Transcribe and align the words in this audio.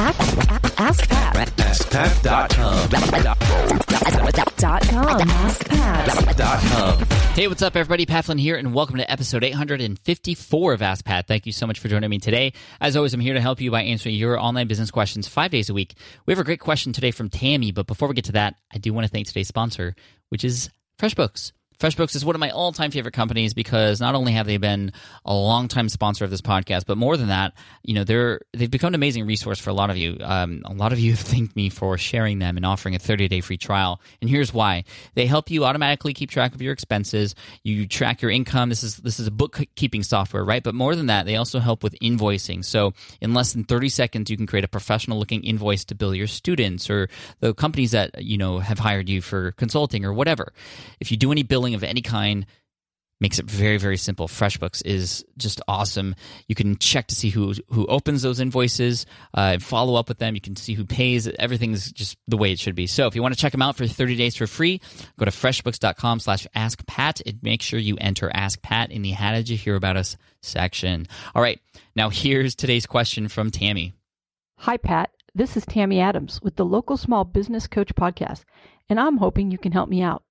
Ask 0.00 1.08
Pat. 1.08 1.48
AskPat.com. 1.56 2.88
Dot 4.56 4.82
com. 4.88 5.18
AskPat. 5.28 7.12
Hey, 7.34 7.48
what's 7.48 7.62
up, 7.62 7.74
everybody? 7.74 8.06
Pat 8.06 8.26
Flynn 8.26 8.38
here, 8.38 8.56
and 8.56 8.72
welcome 8.72 8.98
to 8.98 9.10
episode 9.10 9.42
854 9.42 10.72
of 10.72 10.82
Ask 10.82 11.04
Pat. 11.04 11.26
Thank 11.26 11.46
you 11.46 11.52
so 11.52 11.66
much 11.66 11.80
for 11.80 11.88
joining 11.88 12.10
me 12.10 12.20
today. 12.20 12.52
As 12.80 12.94
always, 12.96 13.12
I'm 13.12 13.18
here 13.18 13.34
to 13.34 13.40
help 13.40 13.60
you 13.60 13.72
by 13.72 13.82
answering 13.82 14.14
your 14.14 14.38
online 14.38 14.68
business 14.68 14.92
questions 14.92 15.26
five 15.26 15.50
days 15.50 15.68
a 15.68 15.74
week. 15.74 15.94
We 16.26 16.32
have 16.32 16.38
a 16.38 16.44
great 16.44 16.60
question 16.60 16.92
today 16.92 17.10
from 17.10 17.28
Tammy, 17.28 17.72
but 17.72 17.88
before 17.88 18.06
we 18.06 18.14
get 18.14 18.26
to 18.26 18.32
that, 18.32 18.54
I 18.72 18.78
do 18.78 18.92
want 18.92 19.04
to 19.04 19.10
thank 19.10 19.26
today's 19.26 19.48
sponsor, 19.48 19.96
which 20.28 20.44
is 20.44 20.70
FreshBooks. 21.00 21.50
FreshBooks 21.78 22.16
is 22.16 22.24
one 22.24 22.34
of 22.34 22.40
my 22.40 22.50
all-time 22.50 22.90
favorite 22.90 23.14
companies 23.14 23.54
because 23.54 24.00
not 24.00 24.16
only 24.16 24.32
have 24.32 24.46
they 24.46 24.56
been 24.56 24.92
a 25.24 25.32
long-time 25.32 25.88
sponsor 25.88 26.24
of 26.24 26.30
this 26.30 26.40
podcast, 26.40 26.86
but 26.86 26.98
more 26.98 27.16
than 27.16 27.28
that, 27.28 27.52
you 27.84 27.94
know, 27.94 28.02
they're 28.02 28.40
they've 28.52 28.70
become 28.70 28.88
an 28.88 28.94
amazing 28.96 29.26
resource 29.26 29.60
for 29.60 29.70
a 29.70 29.72
lot 29.72 29.88
of 29.88 29.96
you. 29.96 30.16
Um, 30.20 30.62
a 30.64 30.72
lot 30.72 30.92
of 30.92 30.98
you 30.98 31.12
have 31.14 31.20
thanked 31.20 31.54
me 31.54 31.68
for 31.68 31.96
sharing 31.96 32.40
them 32.40 32.56
and 32.56 32.66
offering 32.66 32.96
a 32.96 32.98
30-day 32.98 33.42
free 33.42 33.58
trial. 33.58 34.00
And 34.20 34.28
here's 34.28 34.52
why: 34.52 34.84
they 35.14 35.26
help 35.26 35.52
you 35.52 35.64
automatically 35.64 36.14
keep 36.14 36.30
track 36.30 36.52
of 36.52 36.60
your 36.60 36.72
expenses. 36.72 37.36
You 37.62 37.86
track 37.86 38.22
your 38.22 38.32
income. 38.32 38.70
This 38.70 38.82
is 38.82 38.96
this 38.96 39.20
is 39.20 39.28
a 39.28 39.30
bookkeeping 39.30 40.02
software, 40.02 40.44
right? 40.44 40.64
But 40.64 40.74
more 40.74 40.96
than 40.96 41.06
that, 41.06 41.26
they 41.26 41.36
also 41.36 41.60
help 41.60 41.84
with 41.84 41.94
invoicing. 42.02 42.64
So 42.64 42.92
in 43.20 43.34
less 43.34 43.52
than 43.52 43.62
30 43.62 43.88
seconds, 43.88 44.30
you 44.30 44.36
can 44.36 44.48
create 44.48 44.64
a 44.64 44.68
professional-looking 44.68 45.44
invoice 45.44 45.84
to 45.86 45.94
bill 45.94 46.14
your 46.14 46.26
students 46.26 46.90
or 46.90 47.08
the 47.38 47.54
companies 47.54 47.92
that 47.92 48.20
you 48.24 48.36
know 48.36 48.58
have 48.58 48.80
hired 48.80 49.08
you 49.08 49.22
for 49.22 49.52
consulting 49.52 50.04
or 50.04 50.12
whatever. 50.12 50.52
If 50.98 51.12
you 51.12 51.16
do 51.16 51.30
any 51.30 51.44
billing 51.44 51.67
of 51.74 51.84
any 51.84 52.02
kind 52.02 52.46
makes 53.20 53.38
it 53.38 53.46
very 53.46 53.78
very 53.78 53.96
simple. 53.96 54.28
Freshbooks 54.28 54.84
is 54.84 55.24
just 55.36 55.60
awesome. 55.66 56.14
You 56.46 56.54
can 56.54 56.76
check 56.78 57.08
to 57.08 57.14
see 57.14 57.30
who 57.30 57.54
who 57.68 57.86
opens 57.86 58.22
those 58.22 58.40
invoices 58.40 59.06
uh, 59.36 59.52
and 59.54 59.62
follow 59.62 59.94
up 59.96 60.08
with 60.08 60.18
them. 60.18 60.34
You 60.34 60.40
can 60.40 60.56
see 60.56 60.74
who 60.74 60.84
pays. 60.84 61.28
Everything's 61.38 61.90
just 61.90 62.16
the 62.28 62.36
way 62.36 62.52
it 62.52 62.58
should 62.58 62.74
be. 62.74 62.86
So 62.86 63.06
if 63.06 63.14
you 63.14 63.22
want 63.22 63.34
to 63.34 63.40
check 63.40 63.52
them 63.52 63.62
out 63.62 63.76
for 63.76 63.86
30 63.86 64.16
days 64.16 64.36
for 64.36 64.46
free 64.46 64.80
go 65.18 65.24
to 65.24 65.30
freshbooks.com 65.30 66.20
slash 66.20 66.46
ask 66.54 66.86
pat 66.86 67.20
and 67.26 67.42
make 67.42 67.62
sure 67.62 67.78
you 67.78 67.96
enter 68.00 68.30
ask 68.32 68.60
pat 68.62 68.90
in 68.90 69.02
the 69.02 69.10
how 69.10 69.32
did 69.32 69.48
you 69.48 69.56
hear 69.56 69.74
about 69.74 69.96
us 69.96 70.16
section. 70.42 71.06
All 71.34 71.42
right. 71.42 71.60
Now 71.96 72.10
here's 72.10 72.54
today's 72.54 72.86
question 72.86 73.28
from 73.28 73.50
tammy. 73.50 73.94
Hi, 74.62 74.76
Pat. 74.76 75.10
This 75.36 75.56
is 75.56 75.64
Tammy 75.64 76.00
Adams 76.00 76.40
with 76.42 76.56
the 76.56 76.64
Local 76.64 76.96
Small 76.96 77.22
Business 77.22 77.68
Coach 77.68 77.94
Podcast, 77.94 78.42
and 78.88 78.98
I'm 78.98 79.18
hoping 79.18 79.52
you 79.52 79.58
can 79.58 79.70
help 79.70 79.88
me 79.88 80.02
out. 80.02 80.24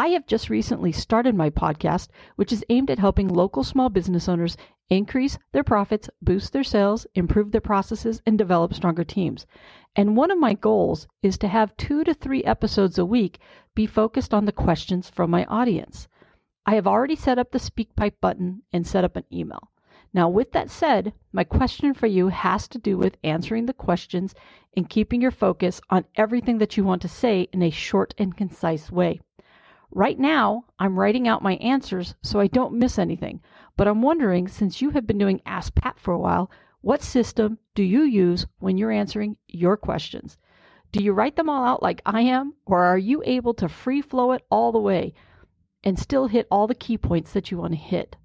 I 0.00 0.08
have 0.12 0.26
just 0.26 0.48
recently 0.48 0.92
started 0.92 1.34
my 1.34 1.50
podcast, 1.50 2.08
which 2.36 2.54
is 2.54 2.64
aimed 2.70 2.90
at 2.90 2.98
helping 2.98 3.28
local 3.28 3.62
small 3.62 3.90
business 3.90 4.30
owners 4.30 4.56
increase 4.88 5.38
their 5.52 5.62
profits, 5.62 6.08
boost 6.22 6.54
their 6.54 6.64
sales, 6.64 7.06
improve 7.14 7.52
their 7.52 7.60
processes, 7.60 8.22
and 8.24 8.38
develop 8.38 8.72
stronger 8.72 9.04
teams. 9.04 9.46
And 9.94 10.16
one 10.16 10.30
of 10.30 10.38
my 10.38 10.54
goals 10.54 11.06
is 11.22 11.36
to 11.36 11.48
have 11.48 11.76
two 11.76 12.02
to 12.04 12.14
three 12.14 12.42
episodes 12.44 12.96
a 12.96 13.04
week 13.04 13.40
be 13.74 13.84
focused 13.84 14.32
on 14.32 14.46
the 14.46 14.52
questions 14.52 15.10
from 15.10 15.28
my 15.30 15.44
audience. 15.44 16.08
I 16.64 16.76
have 16.76 16.86
already 16.86 17.14
set 17.14 17.38
up 17.38 17.50
the 17.50 17.58
SpeakPipe 17.58 18.20
button 18.22 18.62
and 18.72 18.86
set 18.86 19.04
up 19.04 19.16
an 19.16 19.24
email. 19.30 19.70
Now, 20.14 20.30
with 20.30 20.52
that 20.52 20.70
said, 20.70 21.12
my 21.30 21.44
question 21.44 21.92
for 21.92 22.06
you 22.06 22.28
has 22.28 22.66
to 22.68 22.78
do 22.78 22.96
with 22.96 23.18
answering 23.22 23.66
the 23.66 23.74
questions 23.74 24.34
and 24.74 24.88
keeping 24.88 25.20
your 25.20 25.30
focus 25.30 25.78
on 25.90 26.06
everything 26.16 26.56
that 26.56 26.78
you 26.78 26.84
want 26.84 27.02
to 27.02 27.08
say 27.08 27.48
in 27.52 27.60
a 27.60 27.68
short 27.68 28.14
and 28.16 28.34
concise 28.34 28.90
way. 28.90 29.20
Right 29.92 30.18
now, 30.18 30.66
I'm 30.78 30.98
writing 30.98 31.26
out 31.26 31.42
my 31.42 31.56
answers 31.56 32.14
so 32.22 32.38
I 32.38 32.46
don't 32.46 32.78
miss 32.78 32.98
anything. 32.98 33.40
But 33.76 33.88
I'm 33.88 34.02
wondering, 34.02 34.46
since 34.46 34.80
you 34.80 34.90
have 34.90 35.06
been 35.06 35.18
doing 35.18 35.40
Ask 35.44 35.74
Pat 35.74 35.98
for 35.98 36.14
a 36.14 36.18
while, 36.18 36.50
what 36.80 37.02
system 37.02 37.58
do 37.74 37.82
you 37.82 38.02
use 38.02 38.46
when 38.58 38.78
you're 38.78 38.92
answering 38.92 39.36
your 39.48 39.76
questions? 39.76 40.38
Do 40.92 41.02
you 41.02 41.12
write 41.12 41.36
them 41.36 41.48
all 41.48 41.64
out 41.64 41.82
like 41.82 42.02
I 42.06 42.20
am, 42.22 42.54
or 42.66 42.84
are 42.84 42.98
you 42.98 43.22
able 43.24 43.52
to 43.54 43.68
free 43.68 44.00
flow 44.00 44.32
it 44.32 44.46
all 44.50 44.70
the 44.70 44.78
way 44.78 45.12
and 45.82 45.98
still 45.98 46.26
hit 46.26 46.46
all 46.50 46.66
the 46.66 46.74
key 46.74 46.96
points 46.96 47.32
that 47.32 47.50
you 47.50 47.58
want 47.58 47.72
to 47.72 47.78
hit? 47.78 48.16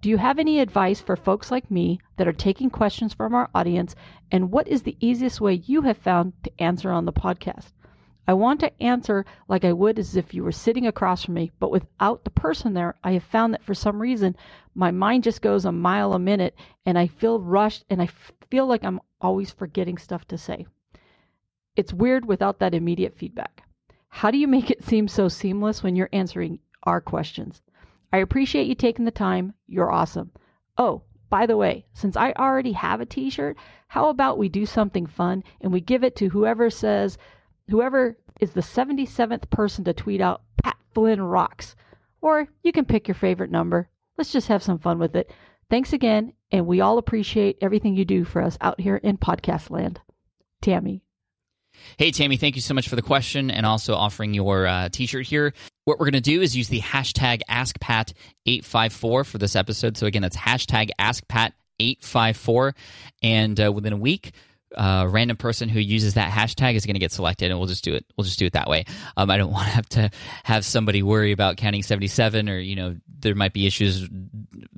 Do 0.00 0.08
you 0.08 0.16
have 0.16 0.38
any 0.38 0.60
advice 0.60 1.00
for 1.00 1.14
folks 1.14 1.50
like 1.50 1.70
me 1.70 2.00
that 2.16 2.26
are 2.26 2.32
taking 2.32 2.70
questions 2.70 3.12
from 3.12 3.34
our 3.34 3.50
audience? 3.54 3.94
And 4.30 4.50
what 4.50 4.66
is 4.66 4.82
the 4.82 4.96
easiest 4.98 5.40
way 5.40 5.54
you 5.54 5.82
have 5.82 5.98
found 5.98 6.32
to 6.42 6.60
answer 6.60 6.90
on 6.90 7.04
the 7.04 7.12
podcast? 7.12 7.72
I 8.26 8.34
want 8.34 8.60
to 8.60 8.82
answer 8.82 9.24
like 9.48 9.64
I 9.64 9.72
would 9.72 9.98
as 9.98 10.16
if 10.16 10.32
you 10.32 10.44
were 10.44 10.52
sitting 10.52 10.86
across 10.86 11.24
from 11.24 11.34
me, 11.34 11.50
but 11.58 11.72
without 11.72 12.22
the 12.22 12.30
person 12.30 12.72
there, 12.72 12.94
I 13.02 13.12
have 13.12 13.24
found 13.24 13.52
that 13.52 13.64
for 13.64 13.74
some 13.74 14.00
reason 14.00 14.36
my 14.74 14.90
mind 14.90 15.24
just 15.24 15.42
goes 15.42 15.64
a 15.64 15.72
mile 15.72 16.12
a 16.12 16.18
minute 16.18 16.54
and 16.86 16.96
I 16.96 17.08
feel 17.08 17.40
rushed 17.40 17.84
and 17.90 18.00
I 18.00 18.06
feel 18.48 18.66
like 18.66 18.84
I'm 18.84 19.00
always 19.20 19.50
forgetting 19.50 19.98
stuff 19.98 20.26
to 20.28 20.38
say. 20.38 20.66
It's 21.74 21.92
weird 21.92 22.24
without 22.24 22.58
that 22.60 22.74
immediate 22.74 23.16
feedback. 23.16 23.64
How 24.08 24.30
do 24.30 24.38
you 24.38 24.46
make 24.46 24.70
it 24.70 24.84
seem 24.84 25.08
so 25.08 25.26
seamless 25.26 25.82
when 25.82 25.96
you're 25.96 26.10
answering 26.12 26.60
our 26.84 27.00
questions? 27.00 27.62
I 28.12 28.18
appreciate 28.18 28.66
you 28.66 28.74
taking 28.74 29.04
the 29.04 29.10
time. 29.10 29.54
You're 29.66 29.90
awesome. 29.90 30.30
Oh, 30.76 31.02
by 31.30 31.46
the 31.46 31.56
way, 31.56 31.86
since 31.94 32.14
I 32.14 32.32
already 32.32 32.72
have 32.72 33.00
a 33.00 33.06
t 33.06 33.30
shirt, 33.30 33.56
how 33.88 34.10
about 34.10 34.36
we 34.36 34.50
do 34.50 34.66
something 34.66 35.06
fun 35.06 35.42
and 35.62 35.72
we 35.72 35.80
give 35.80 36.04
it 36.04 36.14
to 36.16 36.28
whoever 36.28 36.68
says, 36.68 37.16
whoever 37.72 38.18
is 38.38 38.50
the 38.50 38.60
77th 38.60 39.48
person 39.48 39.84
to 39.84 39.94
tweet 39.94 40.20
out 40.20 40.42
Pat 40.62 40.76
Flynn 40.94 41.22
rocks. 41.22 41.74
Or 42.20 42.46
you 42.62 42.70
can 42.70 42.84
pick 42.84 43.08
your 43.08 43.14
favorite 43.14 43.50
number. 43.50 43.88
Let's 44.18 44.30
just 44.30 44.48
have 44.48 44.62
some 44.62 44.78
fun 44.78 44.98
with 44.98 45.16
it. 45.16 45.32
Thanks 45.70 45.94
again, 45.94 46.34
and 46.52 46.66
we 46.66 46.82
all 46.82 46.98
appreciate 46.98 47.56
everything 47.62 47.96
you 47.96 48.04
do 48.04 48.24
for 48.24 48.42
us 48.42 48.58
out 48.60 48.78
here 48.78 48.96
in 48.96 49.16
podcast 49.16 49.70
land. 49.70 50.00
Tammy. 50.60 51.02
Hey, 51.96 52.10
Tammy, 52.10 52.36
thank 52.36 52.56
you 52.56 52.60
so 52.60 52.74
much 52.74 52.90
for 52.90 52.96
the 52.96 53.02
question 53.02 53.50
and 53.50 53.64
also 53.64 53.94
offering 53.94 54.34
your 54.34 54.66
uh, 54.66 54.90
t 54.90 55.06
shirt 55.06 55.26
here. 55.26 55.54
What 55.86 55.98
we're 55.98 56.10
going 56.10 56.12
to 56.12 56.20
do 56.20 56.42
is 56.42 56.54
use 56.54 56.68
the 56.68 56.80
hashtag 56.80 57.40
AskPat854 57.48 59.26
for 59.26 59.38
this 59.38 59.56
episode. 59.56 59.96
So, 59.96 60.06
again, 60.06 60.20
that's 60.20 60.36
hashtag 60.36 60.90
AskPat854. 61.00 62.74
And 63.22 63.58
uh, 63.58 63.72
within 63.72 63.94
a 63.94 63.96
week, 63.96 64.32
a 64.74 65.06
random 65.08 65.36
person 65.36 65.68
who 65.68 65.80
uses 65.80 66.14
that 66.14 66.30
hashtag 66.30 66.74
is 66.74 66.86
going 66.86 66.94
to 66.94 67.00
get 67.00 67.12
selected, 67.12 67.50
and 67.50 67.58
we'll 67.58 67.68
just 67.68 67.84
do 67.84 67.94
it. 67.94 68.04
We'll 68.16 68.24
just 68.24 68.38
do 68.38 68.46
it 68.46 68.52
that 68.54 68.68
way. 68.68 68.84
Um, 69.16 69.30
I 69.30 69.36
don't 69.36 69.52
want 69.52 69.66
to 69.66 69.72
have 69.72 69.88
to 69.90 70.10
have 70.44 70.64
somebody 70.64 71.02
worry 71.02 71.32
about 71.32 71.56
counting 71.56 71.82
seventy-seven, 71.82 72.48
or 72.48 72.58
you 72.58 72.76
know, 72.76 72.96
there 73.20 73.34
might 73.34 73.52
be 73.52 73.66
issues 73.66 74.08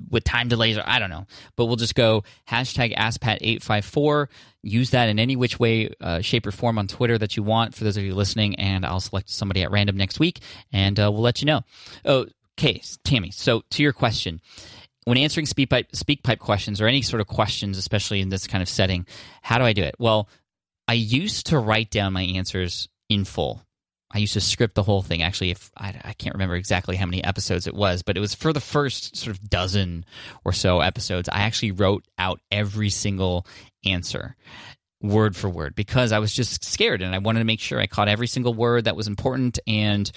with 0.09 0.23
time 0.23 0.47
delays, 0.47 0.77
or 0.77 0.83
I 0.85 0.99
don't 0.99 1.09
know. 1.09 1.25
But 1.55 1.65
we'll 1.65 1.75
just 1.75 1.95
go 1.95 2.23
hashtag 2.47 2.95
AskPat854. 2.95 4.27
Use 4.63 4.89
that 4.91 5.09
in 5.09 5.19
any 5.19 5.35
which 5.35 5.59
way, 5.59 5.93
uh, 6.01 6.21
shape, 6.21 6.47
or 6.47 6.51
form 6.51 6.79
on 6.79 6.87
Twitter 6.87 7.17
that 7.17 7.37
you 7.37 7.43
want. 7.43 7.75
For 7.75 7.83
those 7.83 7.97
of 7.97 8.03
you 8.03 8.15
listening, 8.15 8.55
and 8.55 8.85
I'll 8.85 8.99
select 8.99 9.29
somebody 9.29 9.63
at 9.63 9.71
random 9.71 9.97
next 9.97 10.19
week, 10.19 10.41
and 10.71 10.99
uh, 10.99 11.11
we'll 11.11 11.21
let 11.21 11.41
you 11.41 11.45
know. 11.45 11.61
Oh, 12.03 12.25
okay, 12.57 12.81
Tammy. 13.03 13.31
So 13.31 13.63
to 13.71 13.83
your 13.83 13.93
question 13.93 14.41
when 15.05 15.17
answering 15.17 15.45
SpeakPipe, 15.45 15.91
SpeakPipe 15.91 16.39
questions 16.39 16.81
or 16.81 16.87
any 16.87 17.01
sort 17.01 17.21
of 17.21 17.27
questions, 17.27 17.77
especially 17.77 18.21
in 18.21 18.29
this 18.29 18.47
kind 18.47 18.61
of 18.61 18.69
setting, 18.69 19.05
how 19.41 19.57
do 19.57 19.63
I 19.63 19.73
do 19.73 19.83
it? 19.83 19.95
Well, 19.99 20.27
I 20.87 20.93
used 20.93 21.47
to 21.47 21.59
write 21.59 21.91
down 21.91 22.13
my 22.13 22.23
answers 22.23 22.89
in 23.09 23.23
full. 23.23 23.61
I 24.11 24.19
used 24.19 24.33
to 24.33 24.41
script 24.41 24.75
the 24.75 24.83
whole 24.83 25.01
thing. 25.01 25.21
Actually, 25.21 25.51
if 25.51 25.71
I, 25.75 25.93
I, 26.03 26.13
can't 26.13 26.35
remember 26.35 26.55
exactly 26.55 26.95
how 26.95 27.05
many 27.05 27.23
episodes 27.23 27.67
it 27.67 27.73
was, 27.73 28.01
but 28.01 28.17
it 28.17 28.19
was 28.19 28.33
for 28.33 28.53
the 28.53 28.59
first 28.59 29.17
sort 29.17 29.35
of 29.35 29.49
dozen 29.49 30.05
or 30.43 30.53
so 30.53 30.79
episodes. 30.79 31.27
I 31.27 31.41
actually 31.41 31.71
wrote 31.71 32.05
out 32.17 32.39
every 32.51 32.89
single 32.89 33.45
answer 33.83 34.35
word 35.01 35.35
for 35.35 35.49
word 35.49 35.75
because 35.75 36.11
I 36.11 36.19
was 36.19 36.33
just 36.33 36.63
scared 36.63 37.01
and 37.01 37.13
I 37.13 37.17
wanted 37.17 37.39
to 37.39 37.45
make 37.45 37.59
sure 37.59 37.79
I 37.79 37.87
caught 37.87 38.07
every 38.07 38.27
single 38.27 38.53
word 38.53 38.85
that 38.85 38.95
was 38.95 39.07
important. 39.07 39.59
And 39.67 40.09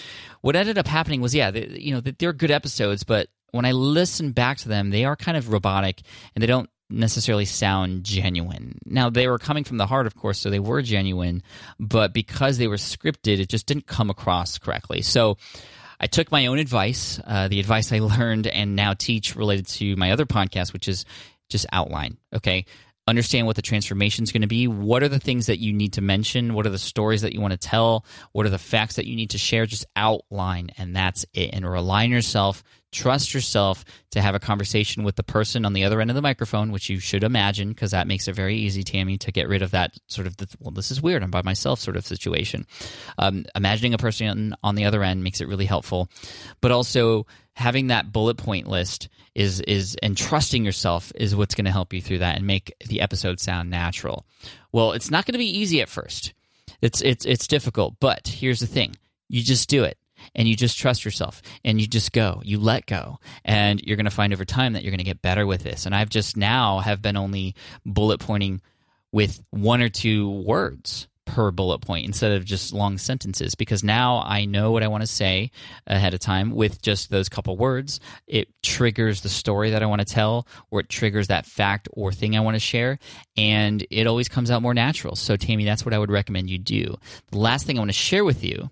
what 0.42 0.54
ended 0.54 0.78
up 0.78 0.86
happening 0.86 1.20
was, 1.20 1.34
yeah, 1.34 1.50
they, 1.50 1.66
you 1.66 1.94
know, 1.94 2.00
they're 2.00 2.32
good 2.32 2.50
episodes, 2.50 3.04
but 3.04 3.28
when 3.50 3.64
I 3.64 3.72
listen 3.72 4.32
back 4.32 4.58
to 4.58 4.68
them, 4.68 4.90
they 4.90 5.04
are 5.04 5.16
kind 5.16 5.36
of 5.36 5.52
robotic 5.52 6.02
and 6.34 6.42
they 6.42 6.46
don't 6.46 6.68
necessarily 6.90 7.44
sound 7.44 8.04
genuine. 8.04 8.78
Now, 8.86 9.10
they 9.10 9.28
were 9.28 9.38
coming 9.38 9.64
from 9.64 9.76
the 9.76 9.86
heart, 9.86 10.06
of 10.06 10.16
course, 10.16 10.38
so 10.38 10.50
they 10.50 10.58
were 10.58 10.82
genuine, 10.82 11.42
but 11.78 12.12
because 12.12 12.58
they 12.58 12.66
were 12.66 12.76
scripted, 12.76 13.40
it 13.40 13.48
just 13.48 13.66
didn't 13.66 13.86
come 13.86 14.10
across 14.10 14.58
correctly. 14.58 15.02
So 15.02 15.36
I 16.00 16.06
took 16.06 16.32
my 16.32 16.46
own 16.46 16.58
advice, 16.58 17.20
uh, 17.26 17.48
the 17.48 17.60
advice 17.60 17.92
I 17.92 17.98
learned 17.98 18.46
and 18.46 18.74
now 18.74 18.94
teach 18.94 19.36
related 19.36 19.66
to 19.68 19.96
my 19.96 20.12
other 20.12 20.26
podcast, 20.26 20.72
which 20.72 20.88
is 20.88 21.04
just 21.48 21.66
outline. 21.72 22.18
Okay 22.34 22.66
understand 23.08 23.46
what 23.46 23.56
the 23.56 23.62
transformation 23.62 24.22
is 24.22 24.32
going 24.32 24.42
to 24.42 24.48
be. 24.48 24.68
What 24.68 25.02
are 25.02 25.08
the 25.08 25.18
things 25.18 25.46
that 25.46 25.58
you 25.58 25.72
need 25.72 25.94
to 25.94 26.00
mention? 26.00 26.54
What 26.54 26.66
are 26.66 26.70
the 26.70 26.78
stories 26.78 27.22
that 27.22 27.32
you 27.32 27.40
want 27.40 27.52
to 27.52 27.58
tell? 27.58 28.04
What 28.32 28.46
are 28.46 28.50
the 28.50 28.58
facts 28.58 28.96
that 28.96 29.06
you 29.06 29.16
need 29.16 29.30
to 29.30 29.38
share? 29.38 29.66
Just 29.66 29.86
outline, 29.96 30.70
and 30.78 30.94
that's 30.94 31.24
it. 31.32 31.50
And 31.52 31.68
rely 31.68 32.04
on 32.04 32.10
yourself 32.10 32.62
trust 32.90 33.34
yourself 33.34 33.84
to 34.10 34.20
have 34.20 34.34
a 34.34 34.38
conversation 34.38 35.04
with 35.04 35.16
the 35.16 35.22
person 35.22 35.64
on 35.64 35.72
the 35.72 35.84
other 35.84 36.00
end 36.00 36.10
of 36.10 36.16
the 36.16 36.22
microphone, 36.22 36.72
which 36.72 36.88
you 36.88 36.98
should 36.98 37.22
imagine 37.22 37.68
because 37.68 37.90
that 37.90 38.06
makes 38.06 38.28
it 38.28 38.34
very 38.34 38.56
easy, 38.56 38.82
Tammy, 38.82 39.18
to 39.18 39.32
get 39.32 39.48
rid 39.48 39.62
of 39.62 39.72
that 39.72 39.92
sort 40.06 40.26
of, 40.26 40.36
the, 40.38 40.48
well, 40.60 40.70
this 40.70 40.90
is 40.90 41.02
weird, 41.02 41.22
I'm 41.22 41.30
by 41.30 41.42
myself 41.42 41.80
sort 41.80 41.96
of 41.96 42.06
situation. 42.06 42.66
Um, 43.18 43.44
imagining 43.54 43.94
a 43.94 43.98
person 43.98 44.28
on, 44.28 44.54
on 44.62 44.74
the 44.74 44.86
other 44.86 45.02
end 45.02 45.22
makes 45.22 45.40
it 45.40 45.48
really 45.48 45.66
helpful. 45.66 46.08
But 46.60 46.70
also, 46.70 47.26
having 47.58 47.88
that 47.88 48.12
bullet 48.12 48.36
point 48.36 48.68
list 48.68 49.08
is 49.34 49.60
is 49.62 49.96
and 50.00 50.16
trusting 50.16 50.64
yourself 50.64 51.12
is 51.16 51.34
what's 51.34 51.56
going 51.56 51.64
to 51.64 51.72
help 51.72 51.92
you 51.92 52.00
through 52.00 52.18
that 52.18 52.36
and 52.36 52.46
make 52.46 52.72
the 52.86 53.00
episode 53.00 53.40
sound 53.40 53.68
natural. 53.68 54.24
Well, 54.70 54.92
it's 54.92 55.10
not 55.10 55.26
going 55.26 55.32
to 55.32 55.38
be 55.38 55.58
easy 55.58 55.80
at 55.80 55.88
first. 55.88 56.34
It's 56.80 57.00
it's 57.02 57.26
it's 57.26 57.48
difficult, 57.48 57.96
but 57.98 58.28
here's 58.28 58.60
the 58.60 58.66
thing. 58.68 58.94
You 59.28 59.42
just 59.42 59.68
do 59.68 59.82
it 59.82 59.98
and 60.36 60.46
you 60.46 60.54
just 60.54 60.78
trust 60.78 61.04
yourself 61.04 61.42
and 61.64 61.80
you 61.80 61.86
just 61.86 62.12
go 62.12 62.40
you 62.44 62.58
let 62.58 62.86
go 62.86 63.18
and 63.44 63.80
you're 63.82 63.96
going 63.96 64.04
to 64.04 64.10
find 64.10 64.32
over 64.32 64.44
time 64.44 64.72
that 64.72 64.82
you're 64.82 64.90
going 64.90 64.98
to 64.98 65.04
get 65.04 65.22
better 65.22 65.46
with 65.46 65.62
this 65.62 65.86
and 65.86 65.94
i've 65.94 66.08
just 66.08 66.36
now 66.36 66.80
have 66.80 67.00
been 67.00 67.16
only 67.16 67.54
bullet 67.86 68.18
pointing 68.18 68.60
with 69.12 69.40
one 69.50 69.80
or 69.80 69.88
two 69.88 70.28
words 70.28 71.06
per 71.28 71.50
bullet 71.50 71.80
point 71.80 72.06
instead 72.06 72.32
of 72.32 72.44
just 72.44 72.72
long 72.72 72.96
sentences 72.96 73.54
because 73.54 73.84
now 73.84 74.22
I 74.24 74.46
know 74.46 74.72
what 74.72 74.82
I 74.82 74.88
want 74.88 75.02
to 75.02 75.06
say 75.06 75.50
ahead 75.86 76.14
of 76.14 76.20
time 76.20 76.52
with 76.52 76.80
just 76.80 77.10
those 77.10 77.28
couple 77.28 77.56
words. 77.56 78.00
It 78.26 78.48
triggers 78.62 79.20
the 79.20 79.28
story 79.28 79.70
that 79.70 79.82
I 79.82 79.86
want 79.86 80.00
to 80.00 80.06
tell 80.06 80.48
or 80.70 80.80
it 80.80 80.88
triggers 80.88 81.28
that 81.28 81.44
fact 81.44 81.88
or 81.92 82.12
thing 82.12 82.36
I 82.36 82.40
want 82.40 82.54
to 82.54 82.60
share 82.60 82.98
and 83.36 83.86
it 83.90 84.06
always 84.06 84.28
comes 84.28 84.50
out 84.50 84.62
more 84.62 84.74
natural. 84.74 85.16
So 85.16 85.36
Tammy, 85.36 85.66
that's 85.66 85.84
what 85.84 85.92
I 85.92 85.98
would 85.98 86.10
recommend 86.10 86.48
you 86.48 86.58
do. 86.58 86.96
The 87.30 87.38
last 87.38 87.66
thing 87.66 87.76
I 87.76 87.80
want 87.80 87.90
to 87.90 87.92
share 87.92 88.24
with 88.24 88.42
you 88.42 88.70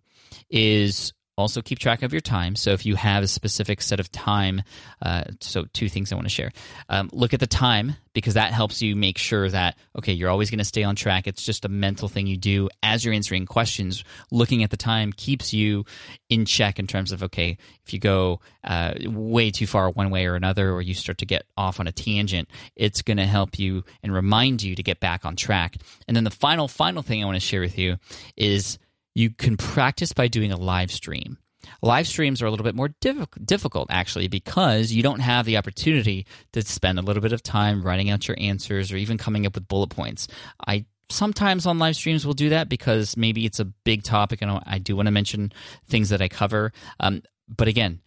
is 0.49 1.13
also 1.37 1.61
keep 1.61 1.79
track 1.79 2.03
of 2.03 2.13
your 2.13 2.21
time. 2.21 2.57
So 2.57 2.71
if 2.73 2.87
you 2.87 2.95
have 2.97 3.23
a 3.23 3.29
specific 3.29 3.83
set 3.83 4.01
of 4.01 4.11
time, 4.11 4.63
uh, 5.03 5.25
so 5.41 5.67
two 5.73 5.89
things 5.89 6.11
I 6.11 6.15
want 6.15 6.27
to 6.27 6.33
share. 6.35 6.51
Um, 6.89 7.11
look 7.13 7.35
at 7.35 7.41
the 7.41 7.47
time 7.47 7.97
because 8.15 8.35
that 8.35 8.53
helps 8.53 8.81
you 8.81 8.97
make 8.97 9.19
sure 9.19 9.51
that 9.51 9.77
okay, 9.99 10.13
you're 10.13 10.31
always 10.31 10.51
going 10.51 10.59
to 10.59 10.65
stay 10.65 10.83
on 10.83 10.97
track. 10.97 11.27
It's 11.27 11.45
just 11.45 11.67
a 11.67 11.69
mental 11.69 12.09
thing 12.09 12.27
you 12.27 12.39
do 12.39 12.71
as 12.83 13.05
you're 13.05 13.13
answering 13.13 13.45
questions. 13.45 14.03
Looking 14.31 14.63
at 14.63 14.71
the 14.71 14.79
time 14.79 15.13
keeps 15.13 15.53
you 15.53 15.85
in 16.31 16.47
check 16.47 16.79
in 16.79 16.87
terms 16.87 17.13
of 17.13 17.23
okay, 17.23 17.59
if 17.85 17.93
you 17.93 17.99
go 17.99 18.41
uh, 18.65 18.95
way 19.05 19.51
too 19.51 19.67
far 19.67 19.91
one 19.91 20.11
way 20.11 20.27
or 20.27 20.37
another, 20.37 20.73
or 20.73 20.81
you 20.81 20.95
start 20.95 21.19
to 21.19 21.27
get 21.27 21.45
off 21.57 21.79
on 21.79 21.87
a 21.87 21.93
tangent, 21.93 22.49
it's 22.75 23.03
going 23.03 23.19
to 23.19 23.27
help 23.27 23.59
you 23.59 23.85
and 24.03 24.15
remind 24.15 24.63
you 24.63 24.75
to 24.75 24.83
get 24.83 25.01
back 25.01 25.27
on 25.27 25.37
track. 25.37 25.77
And 26.09 26.17
then 26.17 26.25
the 26.25 26.31
final 26.31 26.67
final 26.67 27.03
thing 27.03 27.23
I 27.23 27.27
want 27.27 27.37
to 27.37 27.41
share 27.41 27.61
with 27.61 27.77
you 27.77 27.99
is 28.37 28.79
you 29.17 29.31
can 29.31 29.57
practice 29.57 30.13
by 30.13 30.29
doing 30.29 30.53
a 30.53 30.59
live 30.59 30.93
stream. 30.93 31.39
Live 31.81 32.07
streams 32.07 32.43
are 32.43 32.47
a 32.47 32.51
little 32.51 32.65
bit 32.65 32.75
more 32.75 32.91
diff- 33.01 33.31
difficult, 33.43 33.89
actually, 33.91 34.29
because 34.29 34.93
you 34.93 35.03
don't 35.03 35.21
have 35.21 35.47
the 35.47 35.57
opportunity 35.57 36.27
to 36.53 36.61
spend 36.61 36.99
a 36.99 37.03
little 37.03 37.23
bit 37.23 37.33
of 37.33 37.43
time 37.43 37.83
writing 37.83 38.11
out 38.11 38.29
your 38.29 38.37
answers 38.39 38.93
or 38.93 38.99
even 38.99 39.17
coming 39.17 39.47
up 39.47 39.55
with 39.55 39.69
bullet 39.69 39.89
points. 39.89 40.29
I 40.67 40.85
sometimes 41.09 41.65
on 41.65 41.79
live 41.79 41.97
streams 41.97 42.27
will 42.27 42.35
do 42.35 42.51
that 42.51 42.69
because 42.69 43.17
maybe 43.17 43.47
it's 43.47 43.59
a 43.59 43.65
big 43.65 44.03
topic 44.03 44.43
and 44.43 44.61
I 44.67 44.79
do 44.79 44.97
want 44.97 45.07
to 45.07 45.13
mention 45.13 45.51
things 45.89 46.11
that 46.11 46.21
I 46.21 46.29
cover. 46.29 46.73
Um, 47.01 47.23
but 47.49 47.69
again, 47.69 48.01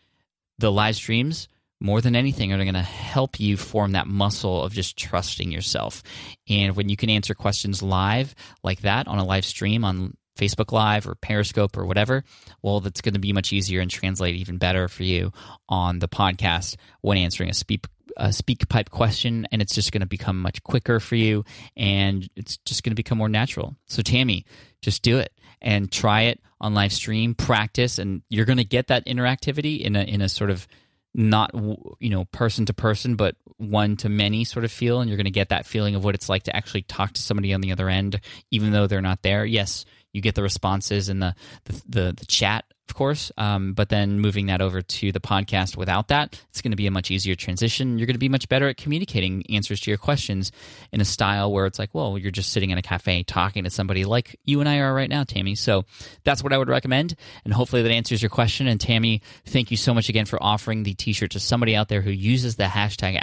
the 0.60 0.72
live 0.72 0.96
streams, 0.96 1.48
more 1.80 2.02
than 2.02 2.16
anything, 2.16 2.54
are 2.54 2.58
going 2.58 2.74
to 2.76 2.82
help 2.82 3.40
you 3.40 3.58
form 3.58 3.94
that 3.94 4.06
muscle 4.06 4.62
of 4.62 4.74
just 4.74 4.96
trusting 4.96 5.52
yourself. 5.52 6.04
And 6.48 6.76
when 6.76 6.88
you 6.88 6.98
can 6.98 7.10
answer 7.10 7.34
questions 7.34 7.82
live 7.82 8.36
like 8.64 8.82
that 8.82 9.08
on 9.08 9.18
a 9.18 9.26
live 9.26 9.46
stream 9.46 9.84
on 9.84 10.16
Facebook 10.40 10.72
Live 10.72 11.08
or 11.08 11.16
Periscope 11.16 11.78
or 11.78 11.86
whatever, 11.86 12.24
well, 12.62 12.80
that's 12.80 13.02
going 13.02 13.14
to 13.14 13.20
be 13.20 13.34
much 13.34 13.52
easier 13.52 13.82
and 13.82 13.92
translate 13.92 14.36
even 14.36 14.58
better 14.58 14.88
for 14.88 15.04
you 15.04 15.32
on 15.68 16.00
the 16.00 16.08
podcast 16.08 16.76
when 17.02 17.18
answering 17.18 17.50
a 17.50 17.54
speak 17.54 17.86
a 18.18 18.30
SpeakPipe 18.30 18.90
question, 18.90 19.48
and 19.52 19.62
it's 19.62 19.74
just 19.74 19.94
going 19.94 20.02
to 20.02 20.08
become 20.08 20.42
much 20.42 20.62
quicker 20.64 21.00
for 21.00 21.16
you, 21.16 21.46
and 21.78 22.30
it's 22.36 22.58
just 22.58 22.84
going 22.84 22.92
to 22.92 22.96
become 22.96 23.18
more 23.18 23.30
natural. 23.30 23.76
So, 23.88 24.02
Tammy, 24.02 24.46
just 24.82 25.04
do 25.04 25.20
it 25.20 25.32
and 25.62 25.90
try 25.90 26.24
it 26.24 26.42
on 26.60 26.74
live 26.74 26.92
stream, 26.92 27.34
practice, 27.34 27.98
and 27.98 28.22
you're 28.30 28.46
going 28.46 28.58
to 28.58 28.66
get 28.66 28.88
that 28.88 29.06
interactivity 29.06 29.80
in 29.80 29.96
a 29.96 30.02
in 30.02 30.22
a 30.22 30.28
sort 30.28 30.50
of 30.50 30.68
not 31.14 31.52
you 31.54 32.10
know 32.10 32.26
person 32.26 32.66
to 32.66 32.74
person 32.74 33.16
but 33.16 33.36
one 33.58 33.98
to 33.98 34.08
many 34.08 34.44
sort 34.44 34.64
of 34.64 34.72
feel 34.72 35.02
and 35.02 35.10
you're 35.10 35.18
going 35.18 35.26
to 35.26 35.32
get 35.32 35.50
that 35.50 35.66
feeling 35.66 35.96
of 35.96 36.04
what 36.04 36.14
it's 36.14 36.30
like 36.30 36.44
to 36.44 36.56
actually 36.56 36.84
talk 36.84 37.14
to 37.14 37.22
somebody 37.22 37.54
on 37.54 37.62
the 37.62 37.72
other 37.72 37.90
end 37.90 38.22
even 38.52 38.72
though 38.72 38.86
they're 38.86 39.02
not 39.02 39.24
there 39.24 39.44
yes 39.44 39.86
you 40.14 40.22
get 40.22 40.36
the 40.36 40.44
responses 40.44 41.10
in 41.10 41.20
the 41.20 41.36
the, 41.66 41.82
the, 41.88 42.14
the 42.18 42.26
chat 42.26 42.66
of 42.90 42.96
course. 42.96 43.32
Um, 43.38 43.74
but 43.74 43.90
then 43.90 44.20
moving 44.20 44.48
that 44.48 44.62
over 44.62 44.82
to 44.82 45.12
the 45.12 45.20
podcast 45.20 45.78
without 45.78 46.08
that, 46.08 46.42
it's 46.50 46.62
going 46.62 46.72
to 46.72 46.78
be 46.78 46.88
a 46.88 46.92
much 46.92 47.12
easier 47.12 47.36
transition. 47.36 48.00
You're 48.00 48.08
going 48.08 48.16
to 48.16 48.20
be 48.20 48.30
much 48.30 48.50
better 48.50 48.68
at 48.68 48.78
communicating 48.78 49.44
answers 49.50 49.80
to 49.82 49.92
your 49.92 50.00
questions 50.00 50.52
in 50.92 51.00
a 51.00 51.06
style 51.06 51.52
where 51.52 51.68
it's 51.68 51.78
like, 51.80 51.94
well, 51.94 52.18
you're 52.18 52.32
just 52.32 52.52
sitting 52.52 52.72
in 52.72 52.80
a 52.80 52.82
cafe 52.82 53.24
talking 53.24 53.64
to 53.64 53.70
somebody 53.70 54.06
like 54.06 54.40
you 54.44 54.60
and 54.60 54.68
I 54.68 54.80
are 54.80 54.94
right 54.94 55.10
now, 55.10 55.24
Tammy. 55.24 55.56
So 55.56 55.86
that's 56.24 56.44
what 56.44 56.52
I 56.52 56.58
would 56.58 56.68
recommend. 56.68 57.16
And 57.46 57.54
hopefully 57.54 57.84
that 57.84 57.92
answers 57.92 58.22
your 58.22 58.30
question. 58.30 58.68
And 58.68 58.82
Tammy, 58.82 59.22
thank 59.46 59.72
you 59.72 59.78
so 59.78 59.94
much 59.94 60.10
again 60.10 60.26
for 60.26 60.42
offering 60.42 60.84
the 60.84 60.96
t 60.96 61.14
shirt 61.14 61.32
to 61.32 61.40
somebody 61.40 61.76
out 61.76 61.88
there 61.90 62.02
who 62.02 62.12
uses 62.12 62.56
the 62.56 62.64
hashtag 62.64 63.20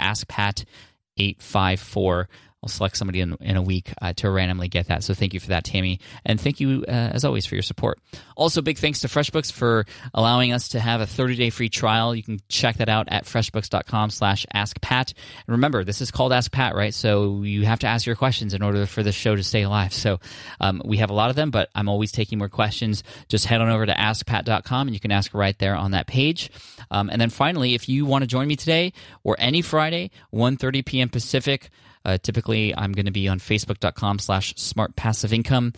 AskPat854. 1.17 2.27
I'll 2.63 2.69
select 2.69 2.97
somebody 2.97 3.21
in, 3.21 3.35
in 3.39 3.55
a 3.55 3.61
week 3.61 3.93
uh, 4.01 4.13
to 4.13 4.31
randomly 4.31 4.67
get 4.67 4.87
that. 4.87 5.03
So 5.03 5.13
thank 5.13 5.35
you 5.35 5.39
for 5.39 5.49
that, 5.49 5.63
Tammy. 5.63 5.99
And 6.25 6.41
thank 6.41 6.59
you, 6.59 6.83
uh, 6.87 6.91
as 6.91 7.23
always, 7.23 7.45
for 7.45 7.53
your 7.53 7.61
support. 7.61 7.99
Also, 8.35 8.63
big 8.63 8.79
thanks 8.79 9.01
to 9.01 9.07
FreshBooks 9.07 9.51
for 9.51 9.85
allowing 10.13 10.51
us 10.51 10.69
to 10.69 10.79
have 10.79 10.99
a 10.99 11.05
30-day 11.05 11.51
free 11.51 11.69
trial. 11.69 12.15
You 12.15 12.23
can 12.23 12.39
check 12.49 12.77
that 12.77 12.89
out 12.89 13.09
at 13.09 13.25
freshbooks.com 13.25 14.09
slash 14.09 14.47
askpat. 14.55 15.13
And 15.13 15.49
remember, 15.49 15.83
this 15.83 16.01
is 16.01 16.09
called 16.09 16.33
Ask 16.33 16.51
Pat, 16.51 16.73
right? 16.73 16.95
So 16.95 17.43
you 17.43 17.65
have 17.65 17.79
to 17.79 17.87
ask 17.87 18.07
your 18.07 18.15
questions 18.15 18.55
in 18.55 18.63
order 18.63 18.87
for 18.87 19.03
the 19.03 19.11
show 19.11 19.35
to 19.35 19.43
stay 19.43 19.61
alive. 19.61 19.93
So 19.93 20.19
um, 20.59 20.81
we 20.83 20.97
have 20.97 21.11
a 21.11 21.13
lot 21.13 21.29
of 21.29 21.35
them, 21.35 21.51
but 21.51 21.69
I'm 21.75 21.87
always 21.87 22.11
taking 22.11 22.39
more 22.39 22.49
questions. 22.49 23.03
Just 23.27 23.45
head 23.45 23.61
on 23.61 23.69
over 23.69 23.85
to 23.85 23.93
askpat.com 23.93 24.87
and 24.87 24.95
you 24.95 24.99
can 24.99 25.11
ask 25.11 25.31
right 25.35 25.57
there 25.59 25.75
on 25.75 25.91
that 25.91 26.07
page. 26.07 26.49
Um, 26.89 27.09
and 27.11 27.21
then 27.21 27.29
finally, 27.29 27.75
if 27.75 27.87
you 27.87 28.07
want 28.07 28.23
to 28.23 28.27
join 28.27 28.47
me 28.47 28.55
today 28.55 28.93
or 29.23 29.35
any 29.37 29.61
Friday, 29.61 30.09
1.30 30.33 30.85
p.m. 30.85 31.09
Pacific, 31.09 31.69
uh, 32.07 32.17
typically, 32.17 32.73
I'm 32.75 32.93
going 32.93 33.05
to 33.05 33.11
be 33.11 33.27
on 33.27 33.37
facebook.com 33.37 34.19
slash 34.19 34.55
smart 34.55 34.95
passive 34.95 35.33
income 35.33 35.73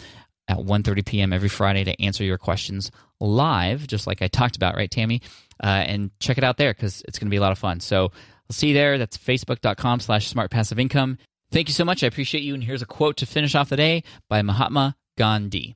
at 0.48 0.58
1.30 0.58 1.06
p.m. 1.06 1.34
every 1.34 1.50
Friday 1.50 1.84
to 1.84 2.02
answer 2.02 2.24
your 2.24 2.38
questions 2.38 2.92
live, 3.20 3.88
just 3.88 4.06
like 4.06 4.22
I 4.22 4.28
talked 4.28 4.56
about, 4.56 4.76
right, 4.76 4.90
Tammy? 4.90 5.22
Uh, 5.62 5.68
and 5.68 6.12
check 6.20 6.38
it 6.38 6.44
out 6.44 6.58
there 6.58 6.72
because 6.72 7.02
it's 7.08 7.18
going 7.18 7.28
to 7.28 7.32
be 7.32 7.38
a 7.38 7.42
lot 7.42 7.52
of 7.52 7.58
fun. 7.58 7.80
So 7.80 8.04
I'll 8.04 8.12
see 8.52 8.70
you 8.70 8.74
there. 8.76 9.00
That's 9.00 9.18
facebook.com 9.18 10.02
slash 10.02 10.28
smart 10.28 10.52
passive 10.52 10.80
income. 10.80 11.18
Thank 11.52 11.68
you 11.68 11.74
so 11.74 11.84
much. 11.84 12.04
I 12.04 12.08
appreciate 12.08 12.44
you. 12.44 12.54
And 12.54 12.64
here's 12.64 12.84
a 12.84 12.86
quote 12.86 13.18
to 13.18 13.26
finish 13.26 13.56
off 13.56 13.70
the 13.70 13.76
day 13.76 14.04
by 14.30 14.44
Mahatma 14.44 14.96
Gandhi. 15.18 15.76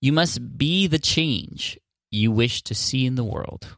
You 0.00 0.12
must 0.12 0.56
be 0.56 0.86
the 0.86 1.00
change 1.00 1.80
you 2.12 2.30
wish 2.30 2.62
to 2.62 2.76
see 2.76 3.06
in 3.06 3.16
the 3.16 3.24
world. 3.24 3.76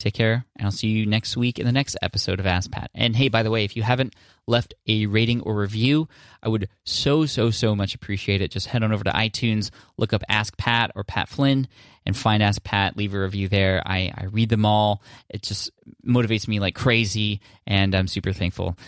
Take 0.00 0.14
care, 0.14 0.46
and 0.56 0.64
I'll 0.64 0.72
see 0.72 0.88
you 0.88 1.04
next 1.04 1.36
week 1.36 1.58
in 1.58 1.66
the 1.66 1.72
next 1.72 1.94
episode 2.00 2.40
of 2.40 2.46
Ask 2.46 2.70
Pat. 2.70 2.90
And 2.94 3.14
hey, 3.14 3.28
by 3.28 3.42
the 3.42 3.50
way, 3.50 3.64
if 3.64 3.76
you 3.76 3.82
haven't 3.82 4.14
left 4.46 4.72
a 4.86 5.04
rating 5.04 5.42
or 5.42 5.54
review, 5.54 6.08
I 6.42 6.48
would 6.48 6.70
so, 6.84 7.26
so, 7.26 7.50
so 7.50 7.76
much 7.76 7.94
appreciate 7.94 8.40
it. 8.40 8.50
Just 8.50 8.68
head 8.68 8.82
on 8.82 8.92
over 8.92 9.04
to 9.04 9.10
iTunes, 9.10 9.70
look 9.98 10.14
up 10.14 10.24
Ask 10.26 10.56
Pat 10.56 10.90
or 10.94 11.04
Pat 11.04 11.28
Flynn, 11.28 11.68
and 12.06 12.16
find 12.16 12.42
Ask 12.42 12.64
Pat. 12.64 12.96
Leave 12.96 13.12
a 13.12 13.20
review 13.20 13.48
there. 13.48 13.82
I, 13.84 14.10
I 14.16 14.24
read 14.24 14.48
them 14.48 14.64
all. 14.64 15.02
It 15.28 15.42
just 15.42 15.70
motivates 16.02 16.48
me 16.48 16.60
like 16.60 16.74
crazy, 16.74 17.42
and 17.66 17.94
I'm 17.94 18.08
super 18.08 18.32
thankful. 18.32 18.78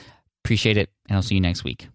Appreciate 0.42 0.78
it, 0.78 0.88
and 1.10 1.16
I'll 1.16 1.22
see 1.22 1.34
you 1.34 1.42
next 1.42 1.62
week. 1.62 1.88